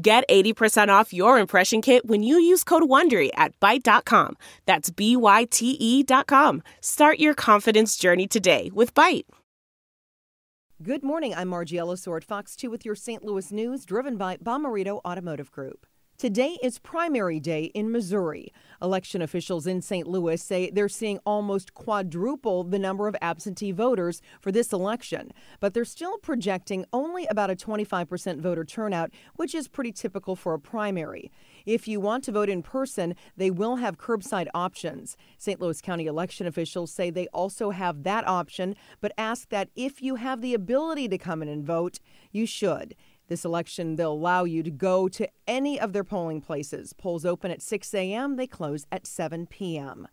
[0.00, 4.36] Get 80% off your impression kit when you use code WONDERY at Byte.com.
[4.64, 6.62] That's B-Y-T-E dot com.
[6.80, 9.24] Start your confidence journey today with Byte.
[10.80, 11.34] Good morning.
[11.34, 13.24] I'm Margie Ellisor at Fox 2 with your St.
[13.24, 15.84] Louis news driven by Bomarito Automotive Group.
[16.18, 18.52] Today is primary day in Missouri.
[18.82, 20.04] Election officials in St.
[20.04, 25.74] Louis say they're seeing almost quadruple the number of absentee voters for this election, but
[25.74, 30.58] they're still projecting only about a 25% voter turnout, which is pretty typical for a
[30.58, 31.30] primary.
[31.64, 35.16] If you want to vote in person, they will have curbside options.
[35.38, 35.60] St.
[35.60, 40.16] Louis County election officials say they also have that option, but ask that if you
[40.16, 42.00] have the ability to come in and vote,
[42.32, 42.96] you should.
[43.28, 46.92] This election, they'll allow you to go to any of their polling places.
[46.94, 50.08] Polls open at 6 a.m., they close at 7 p.m.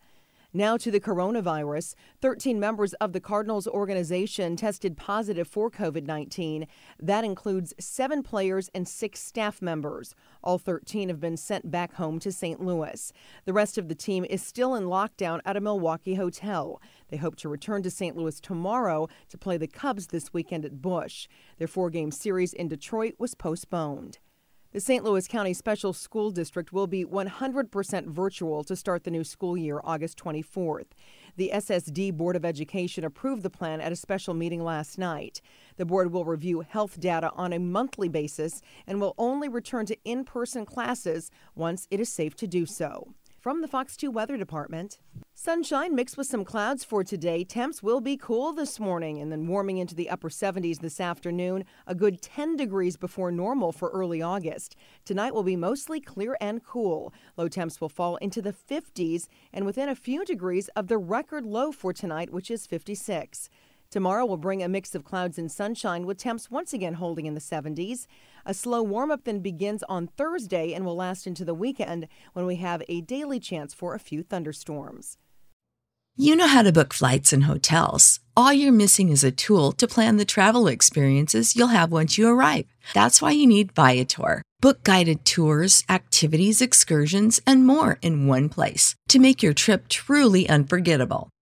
[0.55, 1.95] Now to the coronavirus.
[2.21, 6.65] 13 members of the Cardinals organization tested positive for COVID 19.
[6.97, 10.15] That includes seven players and six staff members.
[10.41, 12.61] All 13 have been sent back home to St.
[12.61, 13.11] Louis.
[13.43, 16.81] The rest of the team is still in lockdown at a Milwaukee hotel.
[17.09, 18.15] They hope to return to St.
[18.15, 21.27] Louis tomorrow to play the Cubs this weekend at Busch.
[21.57, 24.19] Their four game series in Detroit was postponed.
[24.75, 25.05] The St.
[25.05, 29.79] Louis County Special School District will be 100% virtual to start the new school year
[29.85, 30.87] August 24th.
[31.37, 35.39] The SSD Board of Education approved the plan at a special meeting last night.
[35.77, 39.97] The board will review health data on a monthly basis and will only return to
[40.03, 43.13] in person classes once it is safe to do so.
[43.45, 44.97] From the Fox 2 Weather Department,
[45.35, 47.43] sunshine mixed with some clouds for today.
[47.43, 51.63] Temps will be cool this morning and then warming into the upper 70s this afternoon,
[51.85, 54.75] a good 10 degrees before normal for early August.
[55.05, 57.13] Tonight will be mostly clear and cool.
[57.37, 61.45] Low temps will fall into the 50s and within a few degrees of the record
[61.45, 63.47] low for tonight, which is 56.
[63.89, 67.33] Tomorrow will bring a mix of clouds and sunshine with temps once again holding in
[67.33, 68.07] the 70s.
[68.45, 72.45] A slow warm up then begins on Thursday and will last into the weekend when
[72.45, 75.17] we have a daily chance for a few thunderstorms.
[76.17, 78.21] You know how to book flights and hotels.
[78.37, 82.29] All you're missing is a tool to plan the travel experiences you'll have once you
[82.29, 82.67] arrive.
[82.93, 84.41] That's why you need Viator.
[84.61, 90.47] Book guided tours, activities, excursions, and more in one place to make your trip truly
[90.47, 91.29] unforgettable.